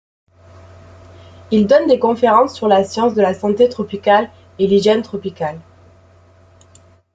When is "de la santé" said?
3.13-3.69